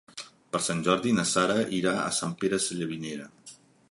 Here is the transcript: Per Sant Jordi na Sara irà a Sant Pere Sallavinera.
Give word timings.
Per 0.53 0.61
Sant 0.67 0.79
Jordi 0.87 1.11
na 1.17 1.25
Sara 1.33 1.59
irà 1.81 1.95
a 2.05 2.09
Sant 2.21 2.35
Pere 2.41 2.61
Sallavinera. 2.65 3.29